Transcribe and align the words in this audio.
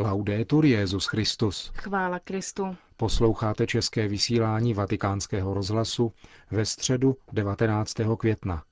Laudetur 0.00 0.64
Jezus 0.64 1.06
Christus. 1.06 1.72
Chvála 1.74 2.18
Kristu. 2.18 2.76
Posloucháte 2.96 3.66
české 3.66 4.08
vysílání 4.08 4.74
Vatikánského 4.74 5.54
rozhlasu 5.54 6.12
ve 6.50 6.64
středu 6.66 7.16
19. 7.32 7.94
května. 8.18 8.62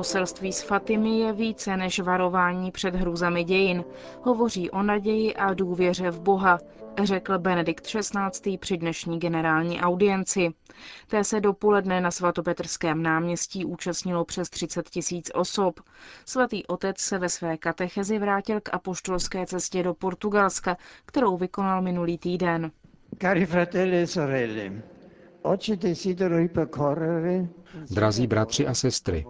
Poselství 0.00 0.52
z 0.52 0.62
Fatimy 0.62 1.18
je 1.18 1.32
více 1.32 1.76
než 1.76 2.00
varování 2.00 2.70
před 2.70 2.94
hrůzami 2.94 3.44
dějin. 3.44 3.84
Hovoří 4.22 4.70
o 4.70 4.82
naději 4.82 5.34
a 5.34 5.54
důvěře 5.54 6.10
v 6.10 6.20
Boha, 6.20 6.58
řekl 7.02 7.38
Benedikt 7.38 7.86
XVI. 7.86 8.58
při 8.58 8.76
dnešní 8.76 9.18
generální 9.18 9.80
audienci. 9.80 10.48
Té 11.06 11.24
se 11.24 11.40
dopoledne 11.40 12.00
na 12.00 12.10
svatopetrském 12.10 13.02
náměstí 13.02 13.64
účastnilo 13.64 14.24
přes 14.24 14.50
30 14.50 14.90
tisíc 14.90 15.30
osob. 15.34 15.80
Svatý 16.26 16.66
otec 16.66 16.98
se 17.00 17.18
ve 17.18 17.28
své 17.28 17.56
katechezi 17.56 18.18
vrátil 18.18 18.60
k 18.60 18.74
apoštolské 18.74 19.46
cestě 19.46 19.82
do 19.82 19.94
Portugalska, 19.94 20.76
kterou 21.06 21.36
vykonal 21.36 21.82
minulý 21.82 22.18
týden. 22.18 22.70
Cari 23.20 23.46
fratelli 23.46 23.96
e 24.02 24.06
sorelle, 24.06 24.72
Drazí 27.90 28.26
bratři 28.26 28.66
a 28.66 28.74
sestry, 28.74 29.24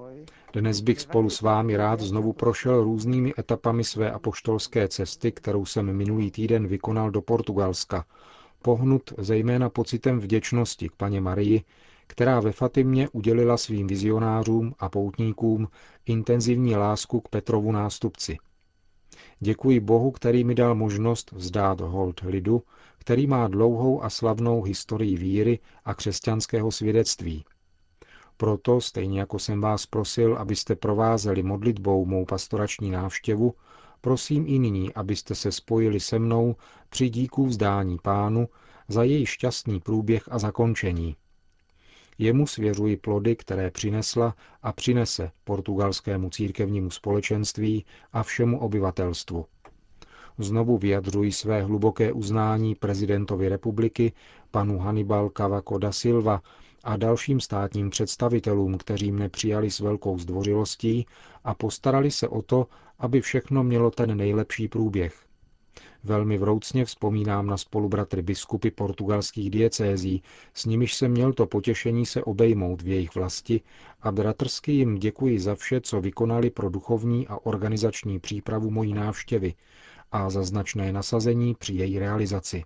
dnes 0.53 0.81
bych 0.81 1.01
spolu 1.01 1.31
s 1.31 1.41
vámi 1.41 1.77
rád 1.77 2.01
znovu 2.01 2.33
prošel 2.33 2.85
různými 2.85 3.35
etapami 3.39 3.85
své 3.85 4.11
apoštolské 4.11 4.89
cesty, 4.89 5.33
kterou 5.33 5.65
jsem 5.67 5.97
minulý 5.97 6.31
týden 6.31 6.67
vykonal 6.67 7.11
do 7.11 7.23
Portugalska, 7.23 8.05
pohnut 8.63 9.13
zejména 9.19 9.71
pocitem 9.71 10.21
vděčnosti 10.21 10.89
k 10.89 10.97
paně 10.97 11.21
Marii, 11.21 11.65
která 12.07 12.41
ve 12.41 12.53
Fatimě 12.53 13.09
udělila 13.13 13.57
svým 13.57 13.87
vizionářům 13.87 14.75
a 14.79 14.89
poutníkům 14.89 15.69
intenzivní 16.07 16.77
lásku 16.77 17.21
k 17.21 17.29
Petrovu 17.29 17.73
nástupci. 17.73 18.37
Děkuji 19.41 19.81
Bohu, 19.81 20.11
který 20.11 20.45
mi 20.45 20.55
dal 20.55 20.75
možnost 20.75 21.33
vzdát 21.33 21.81
hold 21.81 22.21
lidu, 22.21 22.63
který 22.99 23.27
má 23.27 23.49
dlouhou 23.49 24.03
a 24.03 24.11
slavnou 24.11 24.63
historii 24.63 25.17
víry 25.17 25.59
a 25.85 25.95
křesťanského 25.95 26.71
svědectví– 26.71 27.45
proto, 28.41 28.81
stejně 28.81 29.21
jako 29.21 29.39
jsem 29.39 29.61
vás 29.61 29.87
prosil, 29.87 30.37
abyste 30.37 30.77
provázeli 30.77 31.43
modlitbou 31.43 32.07
mou 32.07 32.25
pastorační 32.25 32.91
návštěvu, 32.91 33.55
prosím 34.01 34.45
i 34.49 34.59
nyní, 34.59 34.95
abyste 34.95 35.35
se 35.35 35.53
spojili 35.53 36.01
se 36.01 36.19
mnou 36.19 36.57
při 36.89 37.09
díku 37.09 37.47
vzdání 37.47 37.99
pánu 38.03 38.49
za 38.89 39.03
její 39.03 39.27
šťastný 39.27 39.81
průběh 39.81 40.23
a 40.31 40.39
zakončení. 40.39 41.17
Jemu 42.19 42.47
svěřuji 42.47 42.97
plody, 42.97 43.37
které 43.37 43.71
přinesla 43.71 44.35
a 44.63 44.73
přinese 44.73 45.31
portugalskému 45.45 46.31
církevnímu 46.31 46.91
společenství 46.91 47.85
a 48.13 48.23
všemu 48.23 48.61
obyvatelstvu. 48.61 49.47
Znovu 50.39 50.79
vyjadřuji 50.79 51.33
své 51.33 51.63
hluboké 51.63 52.13
uznání 52.13 52.75
prezidentovi 52.75 53.49
republiky, 53.49 54.13
panu 54.51 54.79
Hannibal 54.79 55.31
Cavaco 55.37 55.79
da 55.79 55.93
Silva, 55.93 56.43
a 56.85 56.97
dalším 56.97 57.41
státním 57.41 57.91
představitelům, 57.91 58.79
kteří 58.79 59.13
mne 59.13 59.29
přijali 59.29 59.71
s 59.71 59.81
velkou 59.81 60.19
zdvořilostí 60.19 61.07
a 61.45 61.55
postarali 61.55 62.11
se 62.11 62.29
o 62.29 62.43
to, 62.43 62.67
aby 62.99 63.21
všechno 63.21 63.65
mělo 63.65 63.91
ten 63.91 64.17
nejlepší 64.17 64.69
průběh. 64.69 65.27
Velmi 66.05 66.39
vroucně 66.39 66.85
vzpomínám 66.85 67.47
na 67.47 67.57
spolubratry 67.57 68.23
biskupy 68.23 68.71
portugalských 68.71 69.51
diecézí, 69.51 70.23
s 70.55 70.65
nimiž 70.65 70.95
jsem 70.95 71.11
měl 71.11 71.33
to 71.33 71.47
potěšení 71.47 72.07
se 72.07 72.25
obejmout 72.25 72.83
v 72.83 72.89
jejich 72.89 73.15
vlasti 73.15 73.61
a 74.01 74.13
bratrsky 74.13 74.73
jim 74.73 74.95
děkuji 74.99 75.41
za 75.41 75.55
vše, 75.55 75.81
co 75.81 76.01
vykonali 76.01 76.51
pro 76.51 76.71
duchovní 76.71 77.29
a 77.29 77.39
organizační 77.47 78.21
přípravu 78.21 78.71
mojí 78.71 78.95
návštěvy 78.95 79.55
a 80.13 80.31
za 80.31 80.43
značné 80.43 80.93
nasazení 80.93 81.55
při 81.55 81.73
její 81.75 81.99
realizaci. 81.99 82.65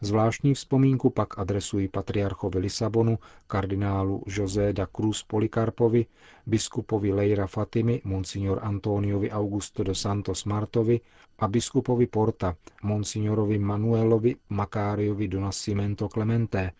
Zvláštní 0.00 0.54
vzpomínku 0.54 1.10
pak 1.10 1.38
adresuji 1.38 1.88
patriarchovi 1.88 2.58
Lisabonu, 2.58 3.18
kardinálu 3.46 4.22
José 4.26 4.72
da 4.72 4.86
Cruz 4.86 5.22
Polikarpovi, 5.22 6.06
biskupovi 6.46 7.12
Leira 7.12 7.46
Fatimi, 7.46 8.00
monsignor 8.04 8.58
Antoniovi 8.62 9.30
Augusto 9.30 9.84
de 9.84 9.94
Santos 9.94 10.44
Martovi 10.44 11.00
a 11.38 11.48
biskupovi 11.48 12.06
Porta, 12.06 12.54
monsignorovi 12.82 13.58
Manuelovi 13.58 14.36
Macáriovi 14.48 15.28
do 15.28 15.40
Nascimento 15.40 16.08
Clemente 16.08 16.72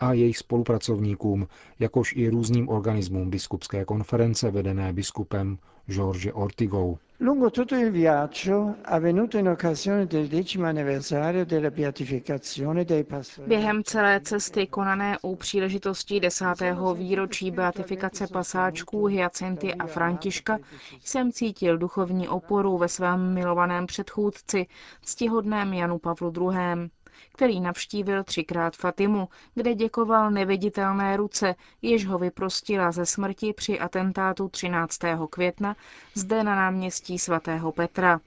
a 0.00 0.12
jejich 0.12 0.38
spolupracovníkům, 0.38 1.48
jakož 1.78 2.16
i 2.16 2.28
různým 2.28 2.68
organismům 2.68 3.30
biskupské 3.30 3.84
konference 3.84 4.50
vedené 4.50 4.92
biskupem 4.92 5.58
George 5.90 6.30
Ortigou. 6.32 6.98
Lungo 7.22 7.50
tutto 7.50 7.74
il 7.74 7.90
viaggio, 7.90 8.76
avvenuto 8.82 9.36
in 9.36 9.48
occasione 9.48 10.06
del 10.06 10.26
decimo 10.26 10.66
anniversario 10.66 11.44
della 11.44 11.70
beatificazione 11.70 12.84
dei 12.84 13.04
pastori, 13.04 13.46
Během 13.48 13.82
celé 13.84 14.20
cesty 14.20 14.66
konané 14.66 15.18
u 15.22 15.36
příležitosti 15.36 16.20
desátého 16.20 16.94
výročí 16.94 17.50
beatifikace 17.50 18.26
pasáčků 18.26 19.06
Hyacinty 19.06 19.74
a 19.74 19.86
Františka 19.86 20.58
jsem 21.04 21.32
cítil 21.32 21.78
duchovní 21.78 22.28
oporu 22.28 22.78
ve 22.78 22.88
svém 22.88 23.34
milovaném 23.34 23.86
předchůdci, 23.86 24.66
ctihodném 25.04 25.72
Janu 25.74 25.98
Pavlu 25.98 26.32
II 26.52 26.90
který 27.32 27.60
navštívil 27.60 28.24
třikrát 28.24 28.76
Fatimu, 28.76 29.28
kde 29.54 29.74
děkoval 29.74 30.30
neviditelné 30.30 31.16
ruce, 31.16 31.54
jež 31.82 32.06
ho 32.06 32.18
vyprostila 32.18 32.92
ze 32.92 33.06
smrti 33.06 33.52
při 33.52 33.80
atentátu 33.80 34.48
13. 34.48 34.98
května 35.30 35.76
zde 36.14 36.44
na 36.44 36.54
náměstí 36.56 37.18
svatého 37.18 37.72
Petra. 37.72 38.20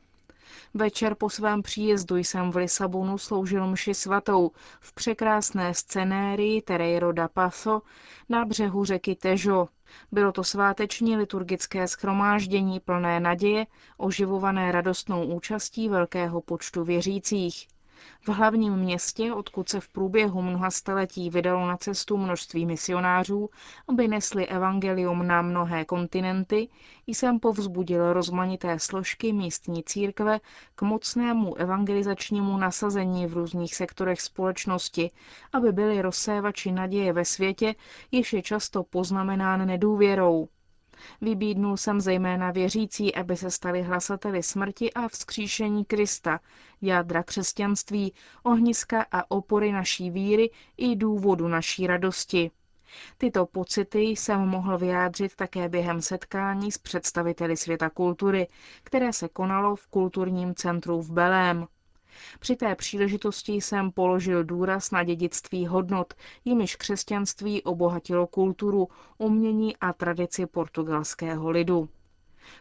Večer 0.73 1.15
po 1.15 1.29
svém 1.29 1.61
příjezdu 1.61 2.17
jsem 2.17 2.51
v 2.51 2.55
Lisabonu 2.55 3.17
sloužil 3.17 3.67
mši 3.67 3.93
svatou 3.93 4.51
v 4.79 4.93
překrásné 4.93 5.73
scenérii 5.73 6.61
Tereiro 6.61 7.13
da 7.13 7.27
Paso 7.27 7.81
na 8.29 8.45
břehu 8.45 8.85
řeky 8.85 9.15
Tejo. 9.15 9.67
Bylo 10.11 10.31
to 10.31 10.43
sváteční 10.43 11.17
liturgické 11.17 11.87
schromáždění 11.87 12.79
plné 12.79 13.19
naděje, 13.19 13.65
oživované 13.97 14.71
radostnou 14.71 15.25
účastí 15.25 15.89
velkého 15.89 16.41
počtu 16.41 16.83
věřících. 16.83 17.67
V 18.21 18.29
hlavním 18.29 18.75
městě, 18.75 19.33
odkud 19.33 19.69
se 19.69 19.79
v 19.79 19.87
průběhu 19.87 20.41
mnoha 20.41 20.71
staletí 20.71 21.29
vydalo 21.29 21.67
na 21.67 21.77
cestu 21.77 22.17
množství 22.17 22.65
misionářů, 22.65 23.49
aby 23.87 24.07
nesli 24.07 24.47
evangelium 24.47 25.27
na 25.27 25.41
mnohé 25.41 25.85
kontinenty, 25.85 26.69
jsem 27.07 27.39
povzbudil 27.39 28.13
rozmanité 28.13 28.79
složky 28.79 29.33
místní 29.33 29.83
církve 29.83 30.39
k 30.75 30.81
mocnému 30.81 31.55
evangelizačnímu 31.55 32.57
nasazení 32.57 33.27
v 33.27 33.33
různých 33.33 33.75
sektorech 33.75 34.21
společnosti, 34.21 35.11
aby 35.53 35.71
byli 35.71 36.01
rozsévači 36.01 36.71
naděje 36.71 37.13
ve 37.13 37.25
světě, 37.25 37.75
jež 38.11 38.33
je 38.33 38.41
často 38.41 38.83
poznamenán 38.83 39.67
nedůvěrou. 39.67 40.47
Vybídnul 41.21 41.77
jsem 41.77 42.01
zejména 42.01 42.51
věřící, 42.51 43.15
aby 43.15 43.37
se 43.37 43.51
stali 43.51 43.81
hlasateli 43.81 44.43
smrti 44.43 44.93
a 44.93 45.07
vzkříšení 45.07 45.85
Krista, 45.85 46.39
jádra 46.81 47.23
křesťanství, 47.23 48.13
ohniska 48.43 49.05
a 49.11 49.31
opory 49.31 49.71
naší 49.71 50.09
víry 50.09 50.49
i 50.77 50.95
důvodu 50.95 51.47
naší 51.47 51.87
radosti. 51.87 52.51
Tyto 53.17 53.45
pocity 53.45 54.01
jsem 54.01 54.39
mohl 54.39 54.77
vyjádřit 54.77 55.35
také 55.35 55.69
během 55.69 56.01
setkání 56.01 56.71
s 56.71 56.77
představiteli 56.77 57.57
světa 57.57 57.89
kultury, 57.89 58.47
které 58.83 59.13
se 59.13 59.29
konalo 59.29 59.75
v 59.75 59.87
kulturním 59.87 60.55
centru 60.55 61.01
v 61.01 61.11
Belém. 61.11 61.67
Při 62.39 62.55
té 62.55 62.75
příležitosti 62.75 63.53
jsem 63.53 63.91
položil 63.91 64.43
důraz 64.43 64.91
na 64.91 65.03
dědictví 65.03 65.67
hodnot, 65.67 66.13
jimiž 66.45 66.75
křesťanství 66.75 67.63
obohatilo 67.63 68.27
kulturu, 68.27 68.87
umění 69.17 69.77
a 69.77 69.93
tradici 69.93 70.45
portugalského 70.45 71.49
lidu. 71.49 71.89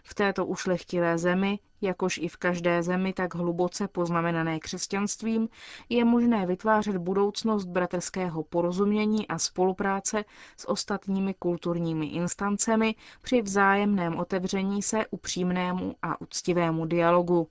V 0.03 0.15
této 0.15 0.47
ušlechtilé 0.47 1.19
zemi, 1.19 1.59
jakož 1.81 2.19
i 2.19 2.29
v 2.29 2.37
každé 2.37 2.83
zemi 2.83 3.13
tak 3.13 3.35
hluboce 3.35 3.89
poznamenané 3.89 4.61
křesťanstvím, 4.61 5.49
je 5.89 6.05
možné 6.05 6.47
vytvářet 6.47 6.97
budoucnost 6.97 7.65
bratrského 7.65 8.43
porozumění 8.43 9.29
a 9.29 9.39
spolupráce 9.39 10.25
s 10.57 10.69
ostatními 10.69 11.35
kulturními 11.35 12.07
instancemi 12.07 12.95
při 13.23 13.43
vzájemném 13.43 14.19
otevření 14.19 14.83
se 14.83 15.07
upřímnému 15.11 15.95
a 16.03 16.21
uctivému 16.21 16.87
dialogu. 16.87 17.49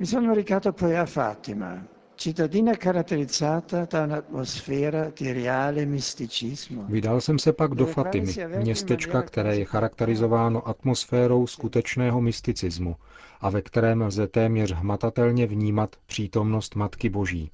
Mi 0.00 0.06
sono 0.06 0.32
recato 0.32 0.72
poi 0.72 0.96
a 0.96 1.04
Fatima, 1.04 1.86
cittadina 2.14 2.74
caratterizzata 2.74 3.84
da 3.84 4.04
un'atmosfera 4.04 5.12
di 5.14 5.30
reale 5.30 5.84
misticismo. 5.84 6.86
Vydal 6.88 7.20
jsem 7.20 7.38
se 7.38 7.52
pak 7.52 7.74
do 7.74 7.86
Fatimy, 7.86 8.32
městečka, 8.58 9.22
které 9.22 9.56
je 9.56 9.64
charakterizováno 9.64 10.68
atmosférou 10.68 11.46
skutečného 11.46 12.20
mysticismu 12.20 12.96
a 13.40 13.50
ve 13.50 13.62
kterém 13.62 14.02
lze 14.02 14.26
téměř 14.26 14.72
hmatatelně 14.72 15.46
vnímat 15.46 15.96
přítomnost 16.06 16.74
Matky 16.74 17.08
Boží. 17.08 17.50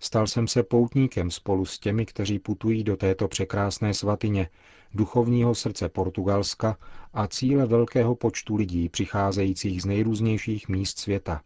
Stal 0.00 0.26
jsem 0.26 0.48
se 0.48 0.62
poutníkem 0.62 1.30
spolu 1.30 1.64
s 1.64 1.78
těmi, 1.78 2.06
kteří 2.06 2.38
putují 2.38 2.84
do 2.84 2.96
této 2.96 3.28
překrásné 3.28 3.94
svatyně, 3.94 4.48
duchovního 4.94 5.54
srdce 5.54 5.88
Portugalska 5.88 6.76
a 7.12 7.26
cíle 7.26 7.66
velkého 7.66 8.14
počtu 8.14 8.56
lidí 8.56 8.88
přicházejících 8.88 9.82
z 9.82 9.84
nejrůznějších 9.84 10.68
míst 10.68 10.98
světa. 10.98 11.40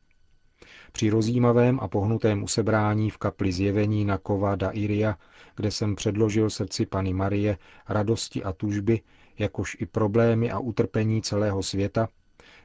Při 0.93 1.11
rozjímavém 1.11 1.81
a 1.83 1.89
pohnutém 1.89 2.43
usebrání 2.43 3.11
v 3.11 3.19
kapli 3.19 3.53
zjevení 3.53 4.05
na 4.05 4.19
Kova 4.19 4.57
da 4.57 4.71
Iria, 4.71 5.17
kde 5.57 5.71
jsem 5.71 5.97
předložil 5.97 6.51
srdci 6.51 6.87
Pany 6.87 7.13
Marie 7.15 7.59
radosti 7.89 8.45
a 8.45 8.53
tužby, 8.53 9.01
jakož 9.39 9.77
i 9.81 9.87
problémy 9.87 10.51
a 10.51 10.59
utrpení 10.59 11.23
celého 11.23 11.63
světa, 11.63 12.09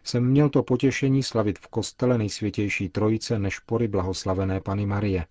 jsem 0.03 0.25
měl 0.25 0.49
to 0.49 0.63
potěšení 0.63 1.23
slavit 1.23 1.59
v 1.59 1.67
kostele 1.67 2.17
nejsvětější 2.17 2.89
trojice 2.89 3.39
nešpory 3.39 3.87
blahoslavené 3.87 4.61
Pany 4.61 4.85
Marie. 4.85 5.25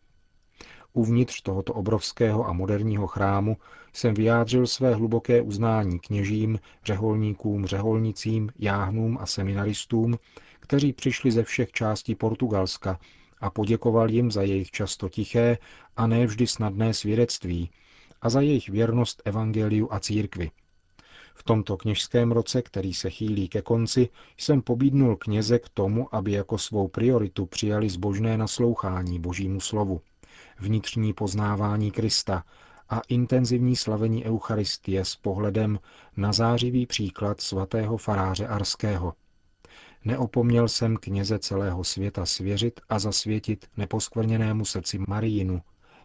Uvnitř 0.92 1.42
tohoto 1.42 1.74
obrovského 1.74 2.48
a 2.48 2.52
moderního 2.52 3.06
chrámu 3.06 3.56
jsem 3.92 4.14
vyjádřil 4.14 4.66
své 4.66 4.94
hluboké 4.94 5.42
uznání 5.42 5.98
kněžím, 5.98 6.58
řeholníkům, 6.84 7.66
řeholnicím, 7.66 8.50
jáhnům 8.58 9.18
a 9.20 9.26
seminaristům, 9.26 10.18
kteří 10.60 10.92
přišli 10.92 11.30
ze 11.30 11.42
všech 11.42 11.72
částí 11.72 12.14
Portugalska 12.14 12.98
a 13.40 13.50
poděkoval 13.50 14.10
jim 14.10 14.30
za 14.30 14.42
jejich 14.42 14.70
často 14.70 15.08
tiché 15.08 15.58
a 15.96 16.06
ne 16.06 16.26
vždy 16.26 16.46
snadné 16.46 16.94
svědectví 16.94 17.70
a 18.22 18.30
za 18.30 18.40
jejich 18.40 18.68
věrnost 18.68 19.22
evangeliu 19.24 19.88
a 19.92 20.00
církvi. 20.00 20.50
V 21.34 21.42
tomto 21.42 21.76
kněžském 21.76 22.32
roce, 22.32 22.62
který 22.62 22.94
se 22.94 23.10
chýlí 23.10 23.48
ke 23.48 23.62
konci, 23.62 24.08
jsem 24.36 24.62
pobídnul 24.62 25.16
kněze 25.16 25.58
k 25.58 25.68
tomu, 25.68 26.14
aby 26.14 26.32
jako 26.32 26.58
svou 26.58 26.88
prioritu 26.88 27.46
přijali 27.46 27.90
zbožné 27.90 28.36
naslouchání 28.38 29.20
Božímu 29.20 29.60
slovu, 29.60 30.00
vnitřní 30.58 31.12
poznávání 31.12 31.90
Krista 31.90 32.44
a 32.88 33.00
intenzivní 33.08 33.76
slavení 33.76 34.24
Eucharistie 34.24 35.04
s 35.04 35.16
pohledem 35.16 35.78
na 36.16 36.32
zářivý 36.32 36.86
příklad 36.86 37.40
svatého 37.40 37.96
faráře 37.96 38.46
Arského. 38.46 39.14
Neopomněl 40.04 40.68
jsem 40.68 40.96
kněze 40.96 41.38
celého 41.38 41.84
světa 41.84 42.26
svěřit 42.26 42.80
a 42.88 42.98
zasvětit 42.98 43.66
neposkvrněnému 43.76 44.64
srdci 44.64 44.98
Marijinu, 45.08 45.62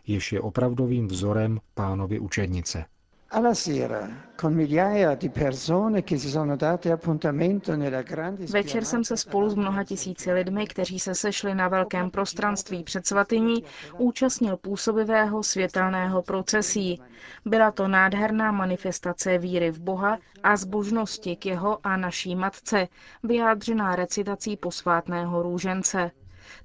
jež 0.08 0.32
je 0.32 0.42
opravdovým 0.42 1.08
vzorem 1.08 1.60
pánovi 1.74 2.20
učednice. 2.20 2.86
Alla 3.36 3.54
sera, 3.54 4.08
con 4.38 4.54
migliaia 4.54 5.14
di 5.16 5.30
persone 5.30 6.04
che 6.04 6.18
si 6.18 6.30
sono 6.30 6.56
date 6.56 6.90
appuntamento 6.90 7.76
nella 7.76 8.02
grande 8.02 8.46
Večer 8.46 8.84
jsem 8.86 9.04
se 9.04 9.18
spolu 9.18 9.50
s 9.50 9.56
mnoha 9.56 9.84
tisíci 9.84 10.32
lidmi, 10.34 10.68
kteří 10.68 11.00
se 11.00 11.16
sešli 11.16 11.56
na 11.56 11.68
velkém 11.68 12.12
prostranství 12.12 12.84
před 12.84 13.08
svatyní, 13.08 13.64
účastnil 13.98 14.58
působivého 14.58 15.44
světelného 15.44 16.22
procesí. 16.22 17.02
Byla 17.46 17.72
to 17.72 17.88
nádherná 17.88 18.52
manifestace 18.52 19.38
víry 19.38 19.72
v 19.72 19.80
Boha 19.80 20.18
a 20.44 20.58
zbožnosti 20.58 21.36
k 21.36 21.46
jeho 21.46 21.80
a 21.84 21.98
naší 21.98 22.36
matce, 22.36 22.88
vyjádřená 23.24 23.96
recitací 23.96 24.58
posvátného 24.58 25.44
růžence. 25.44 26.12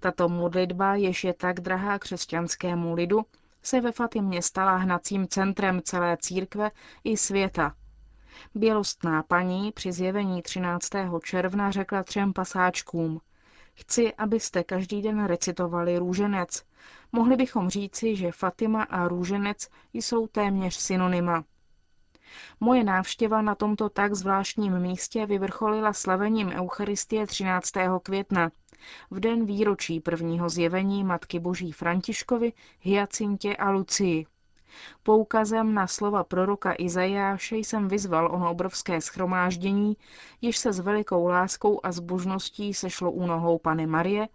Tato 0.00 0.28
modlitba, 0.28 0.94
jež 0.94 1.24
je 1.24 1.34
tak 1.34 1.60
drahá 1.60 1.98
křesťanskému 1.98 2.94
lidu, 2.94 3.24
se 3.62 3.80
ve 3.80 3.92
Fatimě 3.92 4.42
stala 4.42 4.76
hnacím 4.76 5.28
centrem 5.28 5.80
celé 5.82 6.16
církve 6.16 6.70
i 7.04 7.16
světa. 7.16 7.74
Bělostná 8.54 9.22
paní 9.22 9.72
při 9.72 9.92
zjevení 9.92 10.42
13. 10.42 10.90
června 11.24 11.70
řekla 11.70 12.02
třem 12.02 12.32
pasáčkům 12.32 13.20
Chci, 13.74 14.14
abyste 14.14 14.64
každý 14.64 15.02
den 15.02 15.24
recitovali 15.24 15.98
růženec. 15.98 16.64
Mohli 17.12 17.36
bychom 17.36 17.70
říci, 17.70 18.16
že 18.16 18.32
Fatima 18.32 18.82
a 18.82 19.08
růženec 19.08 19.68
jsou 19.92 20.26
téměř 20.26 20.74
synonyma. 20.74 21.44
Moje 22.60 22.84
návštěva 22.84 23.42
na 23.42 23.54
tomto 23.54 23.88
tak 23.88 24.14
zvláštním 24.14 24.78
místě 24.78 25.26
vyvrcholila 25.26 25.92
slavením 25.92 26.48
Eucharistie 26.48 27.26
13. 27.26 27.72
května, 28.02 28.50
v 29.10 29.20
den 29.20 29.46
výročí 29.46 30.00
prvního 30.00 30.48
zjevení 30.48 31.04
Matky 31.04 31.38
Boží 31.38 31.72
Františkovi, 31.72 32.52
Hyacintě 32.80 33.56
a 33.56 33.70
Lucii. 33.70 34.26
Poukazem 35.02 35.74
na 35.74 35.86
slova 35.86 36.24
proroka 36.24 36.74
Izajáše 36.78 37.56
jsem 37.56 37.88
vyzval 37.88 38.34
ono 38.34 38.50
obrovské 38.50 39.00
schromáždění, 39.00 39.96
jež 40.40 40.58
se 40.58 40.72
s 40.72 40.80
velikou 40.80 41.26
láskou 41.26 41.80
a 41.82 41.92
zbožností 41.92 42.74
sešlo 42.74 43.10
u 43.10 43.26
nohou 43.26 43.58
Pany 43.58 43.86
Marie, 43.86 44.28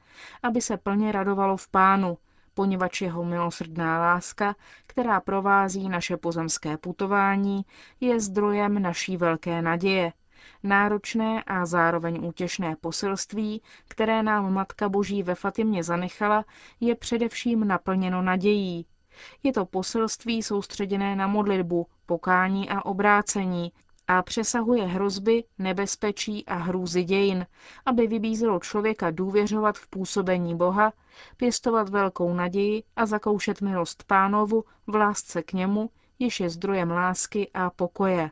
aby 0.44 0.62
se 0.62 0.78
plně 0.78 1.12
radovalo 1.12 1.58
v 1.58 1.68
Pánu, 1.68 2.18
poněvadž 2.54 3.02
jeho 3.02 3.24
milosrdná 3.26 4.00
láska, 4.00 4.56
která 4.88 5.22
provází 5.22 5.90
naše 5.90 6.18
pozemské 6.18 6.78
putování, 6.78 7.66
je 8.00 8.20
zdrojem 8.20 8.82
naší 8.82 9.18
velké 9.18 9.62
naděje– 9.62 10.14
náročné 10.64 11.44
a 11.44 11.66
zároveň 11.66 12.26
útěšné 12.28 12.76
poselství, 12.82 13.62
které 13.88 14.24
nám 14.24 14.54
Matka 14.54 14.90
Boží 14.90 15.24
ve 15.24 15.36
Fatimě 15.36 15.84
zanechala, 15.84 16.46
je 16.80 16.96
především 16.96 17.68
naplněno 17.68 18.22
nadějí. 18.22 18.86
Je 19.44 19.54
to 19.54 19.66
poselství 19.66 20.44
soustředěné 20.44 21.16
na 21.16 21.28
modlitbu, 21.28 21.88
pokání 22.06 22.70
a 22.70 22.86
obrácení 22.86 23.72
a 24.08 24.22
přesahuje 24.22 24.86
hrozby, 24.86 25.44
nebezpečí 25.58 26.46
a 26.46 26.56
hrůzy 26.56 27.04
dějin, 27.04 27.46
aby 27.86 28.08
vybízelo 28.08 28.60
člověka 28.60 29.12
důvěřovat 29.12 29.78
v 29.78 29.88
působení 29.88 30.56
Boha, 30.58 30.94
pěstovat 31.38 31.90
velkou 31.90 32.34
naději 32.34 32.84
a 32.96 33.06
zakoušet 33.06 33.62
milost 33.62 34.04
pánovu 34.04 34.64
v 34.88 34.96
lásce 34.96 35.44
k 35.44 35.54
němu, 35.54 35.90
jež 36.20 36.40
je 36.40 36.50
zdrojem 36.50 36.92
lásky 36.92 37.50
a 37.54 37.70
pokoje. 37.70 38.32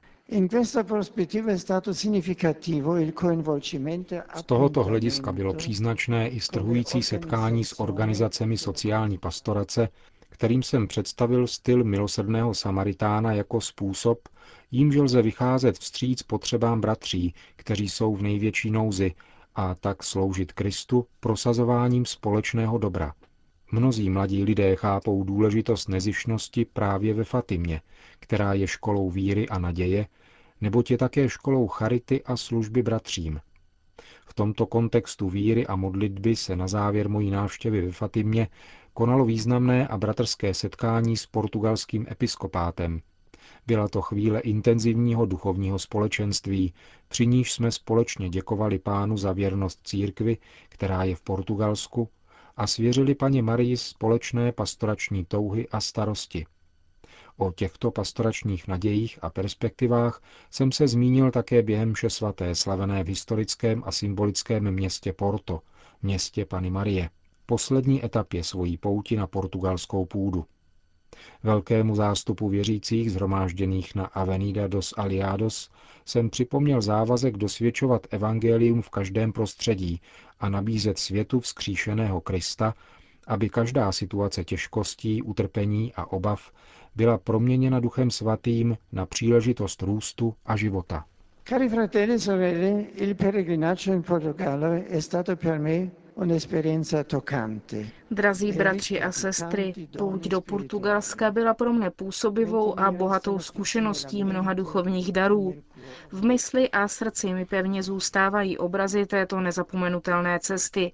Z 4.35 4.43
tohoto 4.45 4.83
hlediska 4.83 5.31
bylo 5.31 5.53
příznačné 5.53 6.29
i 6.29 6.39
strhující 6.39 7.01
setkání 7.03 7.63
s 7.63 7.79
organizacemi 7.79 8.57
sociální 8.57 9.17
pastorace, 9.17 9.89
kterým 10.29 10.63
jsem 10.63 10.87
představil 10.87 11.47
styl 11.47 11.83
milosrdného 11.83 12.53
Samaritána 12.53 13.33
jako 13.33 13.61
způsob, 13.61 14.19
jímž 14.71 14.95
lze 14.95 15.21
vycházet 15.21 15.77
vstříc 15.77 16.23
potřebám 16.23 16.81
bratří, 16.81 17.33
kteří 17.55 17.89
jsou 17.89 18.15
v 18.15 18.21
největší 18.21 18.71
nouzi, 18.71 19.13
a 19.55 19.75
tak 19.75 20.03
sloužit 20.03 20.51
Kristu 20.51 21.07
prosazováním 21.19 22.05
společného 22.05 22.77
dobra. 22.77 23.13
Mnozí 23.71 24.09
mladí 24.09 24.43
lidé 24.43 24.75
chápou 24.75 25.23
důležitost 25.23 25.89
nezišnosti 25.89 26.65
právě 26.65 27.13
ve 27.13 27.23
Fatimě, 27.23 27.81
která 28.19 28.53
je 28.53 28.67
školou 28.67 29.09
víry 29.09 29.49
a 29.49 29.59
naděje, 29.59 30.07
neboť 30.63 30.91
je 30.91 30.97
také 30.97 31.29
školou 31.29 31.67
charity 31.67 32.23
a 32.23 32.37
služby 32.37 32.83
bratřím. 32.83 33.39
V 34.25 34.33
tomto 34.33 34.65
kontextu 34.65 35.29
víry 35.29 35.67
a 35.67 35.75
modlitby 35.75 36.35
se 36.35 36.55
na 36.55 36.67
závěr 36.67 37.09
mojí 37.09 37.31
návštěvy 37.31 37.81
ve 37.81 37.91
Fatimě 37.91 38.47
konalo 38.93 39.25
významné 39.25 39.87
a 39.87 39.97
bratrské 39.97 40.53
setkání 40.53 41.17
s 41.17 41.25
portugalským 41.25 42.05
episkopátem. 42.11 43.01
Byla 43.67 43.87
to 43.87 44.01
chvíle 44.01 44.39
intenzivního 44.39 45.25
duchovního 45.25 45.79
společenství, 45.79 46.73
při 47.07 47.27
níž 47.27 47.53
jsme 47.53 47.71
společně 47.71 48.29
děkovali 48.29 48.79
pánu 48.79 49.17
za 49.17 49.33
věrnost 49.33 49.79
církvy, 49.83 50.37
která 50.69 51.03
je 51.03 51.15
v 51.15 51.21
Portugalsku, 51.21 52.09
a 52.57 52.67
svěřili 52.67 53.15
paně 53.15 53.41
Marii 53.41 53.77
společné 53.77 54.51
pastorační 54.51 55.25
touhy 55.25 55.67
a 55.69 55.81
starosti. 55.81 56.45
O 57.37 57.51
těchto 57.51 57.91
pastoračních 57.91 58.67
nadějích 58.67 59.19
a 59.21 59.29
perspektivách 59.29 60.21
jsem 60.51 60.71
se 60.71 60.87
zmínil 60.87 61.31
také 61.31 61.61
během 61.61 61.91
mše 61.91 62.09
svaté 62.09 62.55
slavené 62.55 63.03
v 63.03 63.07
historickém 63.07 63.83
a 63.85 63.91
symbolickém 63.91 64.71
městě 64.71 65.13
Porto, 65.13 65.61
městě 66.01 66.45
Pany 66.45 66.69
Marie, 66.69 67.09
poslední 67.45 68.05
etapě 68.05 68.43
svojí 68.43 68.77
pouti 68.77 69.15
na 69.15 69.27
portugalskou 69.27 70.05
půdu. 70.05 70.45
Velkému 71.43 71.95
zástupu 71.95 72.49
věřících 72.49 73.11
zhromážděných 73.11 73.95
na 73.95 74.05
Avenida 74.05 74.67
dos 74.67 74.93
Aliados 74.97 75.69
jsem 76.05 76.29
připomněl 76.29 76.81
závazek 76.81 77.37
dosvědčovat 77.37 78.07
evangelium 78.09 78.81
v 78.81 78.89
každém 78.89 79.33
prostředí 79.33 80.01
a 80.39 80.49
nabízet 80.49 80.97
světu 80.99 81.39
vzkříšeného 81.39 82.21
Krista, 82.21 82.73
aby 83.27 83.49
každá 83.49 83.91
situace 83.91 84.43
těžkostí, 84.43 85.21
utrpení 85.21 85.93
a 85.95 86.11
obav 86.11 86.51
byla 86.95 87.17
proměněna 87.17 87.79
Duchem 87.79 88.11
Svatým 88.11 88.77
na 88.91 89.05
příležitost 89.05 89.81
růstu 89.81 90.35
a 90.45 90.55
života. 90.55 91.05
Cari 91.49 91.69
fratelli 91.69 92.13
e 92.13 92.19
sorelle, 92.19 92.81
il 92.95 93.15
peregrinaggio 93.15 93.93
in 93.93 94.03
Portogallo 94.03 94.67
è 94.89 95.01
stato 95.01 95.35
per 95.35 95.59
me 95.59 95.91
Drazí 98.11 98.51
bratři 98.51 99.01
a 99.01 99.11
sestry, 99.11 99.73
pouť 99.97 100.27
do 100.27 100.41
Portugalska 100.41 101.31
byla 101.31 101.53
pro 101.53 101.73
mne 101.73 101.89
působivou 101.91 102.79
a 102.79 102.91
bohatou 102.91 103.39
zkušeností 103.39 104.23
mnoha 104.23 104.53
duchovních 104.53 105.11
darů. 105.11 105.55
V 106.11 106.25
mysli 106.25 106.69
a 106.69 106.87
srdci 106.87 107.33
mi 107.33 107.45
pevně 107.45 107.83
zůstávají 107.83 108.57
obrazy 108.57 109.05
této 109.05 109.41
nezapomenutelné 109.41 110.39
cesty. 110.39 110.91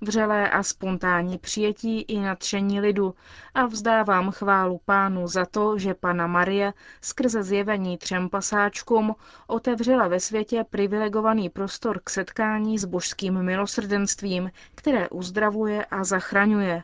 Vřelé 0.00 0.50
a 0.50 0.62
spontánní 0.62 1.38
přijetí 1.38 2.00
i 2.00 2.20
natření 2.20 2.80
lidu 2.80 3.14
a 3.54 3.66
vzdávám 3.66 4.30
chválu 4.30 4.80
pánu 4.84 5.28
za 5.28 5.46
to, 5.46 5.78
že 5.78 5.94
pana 5.94 6.26
Marie 6.26 6.72
skrze 7.00 7.42
zjevení 7.42 7.98
třem 7.98 8.28
pasáčkům 8.28 9.14
otevřela 9.46 10.08
ve 10.08 10.20
světě 10.20 10.64
privilegovaný 10.70 11.48
prostor 11.48 12.00
k 12.04 12.10
setkání 12.10 12.78
s 12.78 12.84
božským 12.84 13.42
milosrdenstvím, 13.42 14.50
které 14.74 15.08
uzdravuje 15.08 15.84
a 15.84 16.04
zachraňuje. 16.04 16.82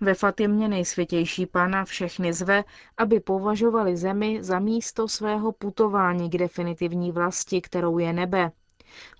Ve 0.00 0.14
Fatimě 0.14 0.68
nejsvětější 0.68 1.46
pána 1.46 1.84
všechny 1.84 2.32
zve, 2.32 2.64
aby 2.96 3.20
považovali 3.20 3.96
zemi 3.96 4.38
za 4.42 4.58
místo 4.58 5.08
svého 5.08 5.52
putování 5.52 6.30
k 6.30 6.38
definitivní 6.38 7.12
vlasti, 7.12 7.60
kterou 7.60 7.98
je 7.98 8.12
nebe. 8.12 8.50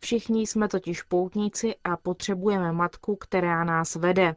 Všichni 0.01 0.47
jsme 0.47 0.69
totiž 0.69 1.03
poutníci 1.03 1.75
a 1.85 1.97
potřebujeme 1.97 2.73
matku, 2.73 3.17
která 3.17 3.65
nás 3.65 3.95
vede. 3.95 4.37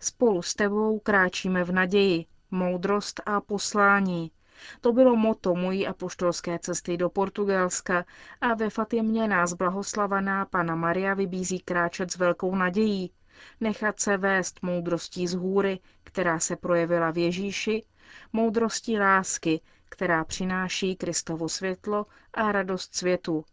Spolu 0.00 0.42
s 0.42 0.54
tebou 0.54 0.98
kráčíme 0.98 1.64
v 1.64 1.72
naději, 1.72 2.26
moudrost 2.50 3.20
a 3.26 3.40
poslání. 3.40 4.30
To 4.80 4.92
bylo 4.92 5.16
moto 5.16 5.54
mojí 5.54 5.86
apoštolské 5.86 6.58
cesty 6.58 6.96
do 6.96 7.10
Portugalska 7.10 8.04
a 8.40 8.54
ve 8.54 8.70
Fatimě 8.70 9.28
nás 9.28 9.52
blahoslavaná 9.52 10.44
Pana 10.46 10.74
Maria 10.74 11.14
vybízí 11.14 11.60
kráčet 11.60 12.10
s 12.12 12.16
velkou 12.16 12.54
nadějí, 12.54 13.10
nechat 13.60 14.00
se 14.00 14.16
vést 14.16 14.62
moudrostí 14.62 15.26
z 15.26 15.34
hůry, 15.34 15.80
která 16.04 16.38
se 16.38 16.56
projevila 16.56 17.10
v 17.10 17.18
Ježíši, 17.18 17.84
moudrostí 18.32 18.98
lásky, 18.98 19.60
která 19.88 20.24
přináší 20.24 20.96
Kristovo 20.96 21.48
světlo 21.48 22.06
a 22.34 22.52
radost 22.52 22.94
světu. 22.94 23.44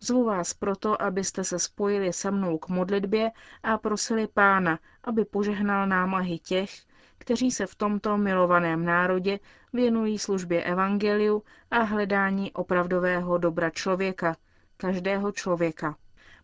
Zvu 0.00 0.24
vás 0.24 0.54
proto, 0.54 1.02
abyste 1.02 1.44
se 1.44 1.58
spojili 1.58 2.12
se 2.12 2.30
mnou 2.30 2.58
k 2.58 2.68
modlitbě 2.68 3.30
a 3.62 3.78
prosili 3.78 4.26
Pána, 4.26 4.78
aby 5.04 5.24
požehnal 5.24 5.86
námahy 5.86 6.38
těch, 6.38 6.70
kteří 7.18 7.50
se 7.50 7.66
v 7.66 7.74
tomto 7.74 8.18
milovaném 8.18 8.84
národě 8.84 9.40
věnují 9.72 10.18
službě 10.18 10.64
evangeliu 10.64 11.42
a 11.70 11.78
hledání 11.82 12.52
opravdového 12.52 13.38
dobra 13.38 13.70
člověka, 13.70 14.36
každého 14.76 15.32
člověka. 15.32 15.96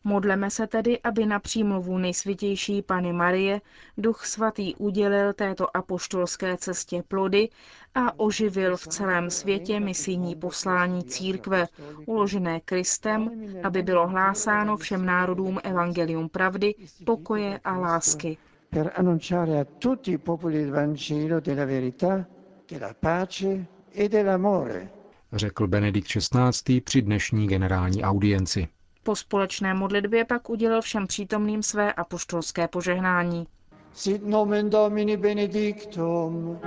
Modleme 0.04 0.50
se 0.50 0.66
tedy, 0.66 1.00
aby 1.00 1.26
na 1.26 1.38
přímluvu 1.38 1.98
nejsvětější 1.98 2.82
Pany 2.82 3.12
Marie 3.12 3.60
Duch 3.98 4.26
Svatý 4.26 4.74
udělil 4.74 5.32
této 5.32 5.76
apoštolské 5.76 6.56
cestě 6.56 7.02
plody 7.08 7.48
a 7.94 8.18
oživil 8.20 8.76
v 8.76 8.86
celém 8.88 9.30
světě 9.30 9.80
misijní 9.80 10.34
poslání 10.36 11.04
církve, 11.04 11.66
uložené 12.06 12.60
Kristem, 12.60 13.30
aby 13.62 13.82
bylo 13.82 14.08
hlásáno 14.08 14.76
všem 14.76 15.04
národům 15.06 15.60
evangelium 15.64 16.28
pravdy, 16.28 16.74
pokoje 17.04 17.60
a 17.64 17.76
lásky. 17.76 18.36
Per 18.70 18.92
annunciare 18.96 19.60
a 19.60 19.64
tutti 19.64 20.12
i 20.12 20.18
popoli 20.18 20.60
il 20.62 20.70
Vangelo 20.70 21.40
della 21.40 21.64
verità, 21.64 22.24
della 22.70 22.94
pace 23.00 23.66
e 23.94 24.08
dell'amore. 24.08 24.88
Řekl 25.32 25.66
Benedikt 25.66 26.08
XVI. 26.08 26.80
při 26.80 27.02
dnešní 27.02 27.46
generální 27.48 28.02
audienci. 28.02 28.68
Po 29.02 29.16
společné 29.16 29.74
modlitbě 29.74 30.24
pak 30.24 30.50
udělil 30.50 30.82
všem 30.82 31.06
přítomným 31.06 31.62
své 31.62 31.92
apoštolské 31.92 32.68
požehnání. 32.68 33.46
Sit 33.92 34.26
nomen 34.26 34.70
Domini 34.70 35.16
benedictum. 35.16 36.60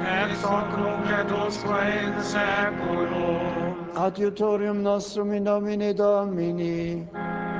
Ex 0.00 0.42
hoc 0.42 0.76
nunc 0.76 1.10
et 1.20 1.32
usque 1.48 2.02
in 2.02 2.22
seculum. 2.22 3.76
Adiutorium 3.94 4.82
nostrum 4.82 5.32
in 5.32 5.44
nomine 5.44 5.94
Domini. 5.94 7.08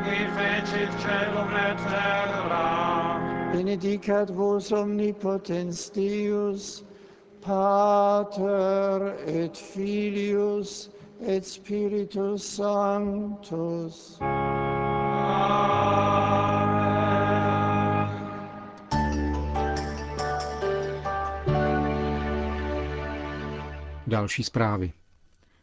Qui 0.05 0.27
fecit 0.27 0.91
celum 1.01 1.57
et 1.57 1.77
terra. 1.77 3.21
Benedicat 3.53 4.31
vos 4.31 4.73
omnipotens 4.73 5.91
Deus, 5.91 6.85
Pater 7.41 9.17
et 9.27 9.57
Filius 9.57 10.91
et 11.27 11.47
Spiritus 11.47 12.55
Sanctus. 12.55 14.19
Další 24.07 24.45
zprávy. 24.45 24.93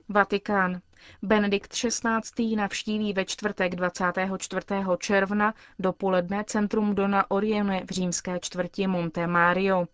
Vatikán. 0.10 0.82
Benedikt 1.22 1.72
XVI. 1.72 2.56
navštíví 2.56 3.14
ve 3.14 3.26
čtvrtek 3.26 3.76
24. 3.76 4.66
června 4.98 5.54
dopoledne 5.80 6.44
centrum 6.48 6.96
Dona 6.96 7.32
Orione 7.32 7.84
v 7.86 7.90
římské 7.92 8.40
čtvrti 8.40 8.88
Monte 8.88 9.28
Mario. 9.28 9.86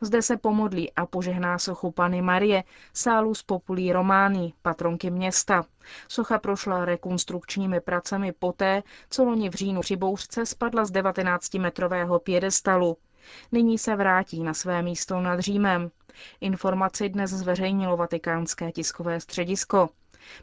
Zde 0.00 0.22
se 0.22 0.36
pomodlí 0.36 0.92
a 0.92 1.06
požehná 1.06 1.58
sochu 1.58 1.90
Pany 1.90 2.22
Marie, 2.22 2.64
sálu 2.94 3.34
z 3.34 3.42
Populí 3.42 3.92
Romány, 3.92 4.52
patronky 4.62 5.10
města. 5.10 5.64
Socha 6.08 6.38
prošla 6.38 6.84
rekonstrukčními 6.84 7.80
pracemi 7.80 8.32
poté, 8.32 8.82
co 9.10 9.24
loni 9.24 9.48
v 9.50 9.54
říjnu 9.54 9.80
při 9.80 9.96
bouřce 9.96 10.46
spadla 10.46 10.84
z 10.84 10.92
19-metrového 10.92 12.18
pědestalu. 12.18 12.96
Nyní 13.52 13.78
se 13.78 13.96
vrátí 13.96 14.42
na 14.42 14.54
své 14.54 14.82
místo 14.82 15.20
nad 15.20 15.40
Římem. 15.40 15.90
Informaci 16.40 17.08
dnes 17.08 17.30
zveřejnilo 17.30 17.96
vatikánské 17.96 18.72
tiskové 18.72 19.20
středisko. 19.20 19.88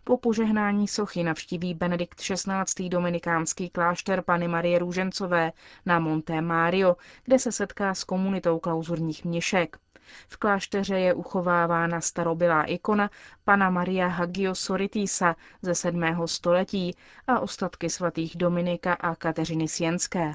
Po 0.03 0.17
požehnání 0.17 0.87
sochy 0.87 1.23
navštíví 1.23 1.73
Benedikt 1.73 2.19
XVI. 2.21 2.89
dominikánský 2.89 3.69
klášter 3.69 4.21
Pany 4.21 4.47
Marie 4.47 4.79
Růžencové 4.79 5.51
na 5.85 5.99
Monte 5.99 6.41
Mario, 6.41 6.95
kde 7.23 7.39
se 7.39 7.51
setká 7.51 7.93
s 7.93 8.03
komunitou 8.03 8.59
klauzurních 8.59 9.25
měšek. 9.25 9.77
V 10.27 10.37
klášteře 10.37 10.99
je 10.99 11.13
uchovávána 11.13 12.01
starobylá 12.01 12.63
ikona 12.63 13.09
Pana 13.43 13.69
Maria 13.69 14.07
Hagio 14.07 14.55
Soritisa 14.55 15.35
ze 15.61 15.75
7. 15.75 16.03
století 16.25 16.95
a 17.27 17.39
ostatky 17.39 17.89
svatých 17.89 18.37
Dominika 18.37 18.93
a 18.93 19.15
Kateřiny 19.15 19.67
Sienské. 19.67 20.33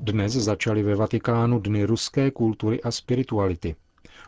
Dnes 0.00 0.32
začaly 0.32 0.82
ve 0.82 0.94
Vatikánu 0.94 1.60
Dny 1.60 1.84
ruské 1.84 2.30
kultury 2.30 2.82
a 2.82 2.90
spirituality. 2.90 3.76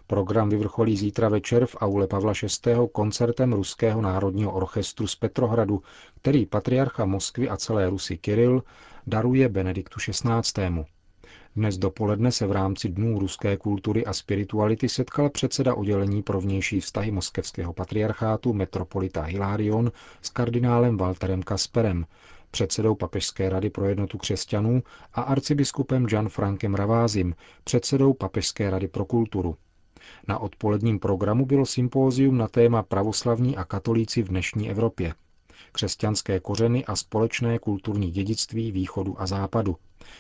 Program 0.07 0.49
vyvrcholí 0.49 0.97
zítra 0.97 1.29
večer 1.29 1.67
v 1.67 1.77
aule 1.81 2.07
Pavla 2.07 2.33
VI. 2.43 2.75
koncertem 2.93 3.53
Ruského 3.53 4.01
národního 4.01 4.53
orchestru 4.53 5.07
z 5.07 5.17
Petrohradu, 5.17 5.83
který 6.17 6.47
patriarcha 6.47 7.05
Moskvy 7.05 7.49
a 7.49 7.57
celé 7.57 7.91
Rusy 7.91 8.19
Kiril 8.19 8.63
daruje 9.07 9.49
Benediktu 9.49 9.99
XVI. 10.01 10.85
Dnes 11.57 11.79
dopoledne 11.79 12.33
se 12.33 12.47
v 12.47 12.53
rámci 12.53 12.89
Dnů 12.89 13.19
ruské 13.19 13.57
kultury 13.57 14.07
a 14.07 14.13
spirituality 14.13 14.89
setkal 14.89 15.31
předseda 15.31 15.75
oddělení 15.75 16.23
pro 16.23 16.41
vnější 16.41 16.81
vztahy 16.81 17.11
moskevského 17.11 17.73
patriarchátu 17.73 18.53
metropolita 18.53 19.23
Hilarion 19.23 19.93
s 20.23 20.31
kardinálem 20.31 20.97
Walterem 20.97 21.43
Kasperem, 21.43 22.07
předsedou 22.51 22.95
Papežské 22.95 23.49
rady 23.49 23.71
pro 23.71 23.89
jednotu 23.89 24.19
křesťanů 24.19 24.83
a 25.15 25.23
arcibiskupem 25.23 26.07
Frankem 26.29 26.75
Ravázim, 26.75 27.35
předsedou 27.65 28.13
Papežské 28.13 28.71
rady 28.71 28.89
pro 28.89 29.05
kulturu. 29.05 29.57
Na 30.29 30.39
odpoledním 30.39 30.99
programu 30.99 31.47
bylo 31.47 31.67
sympózium 31.67 32.39
na 32.39 32.49
téma 32.49 32.83
pravoslavní 32.83 33.57
a 33.57 33.65
katolíci 33.65 34.23
v 34.23 34.29
dnešní 34.29 34.71
Evropě. 34.71 35.15
Křesťanské 35.73 36.41
kořeny 36.41 36.85
a 36.85 36.97
společné 36.97 37.59
kulturní 37.59 38.11
dědictví 38.11 38.73
východu 38.73 39.21
a 39.21 39.27
západu, 39.27 39.77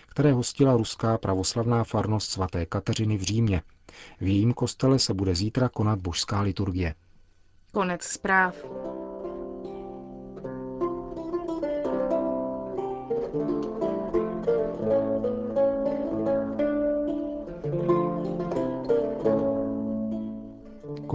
které 0.08 0.32
hostila 0.32 0.76
ruská 0.76 1.18
pravoslavná 1.18 1.84
farnost 1.84 2.30
svaté 2.30 2.66
Kateřiny 2.66 3.16
v 3.16 3.22
Římě. 3.22 3.62
V 4.20 4.26
jejím 4.26 4.52
kostele 4.52 4.98
se 4.98 5.14
bude 5.14 5.34
zítra 5.34 5.68
konat 5.68 5.98
božská 5.98 6.40
liturgie. 6.40 6.94
Konec 7.72 8.02
zpráv. 8.02 8.54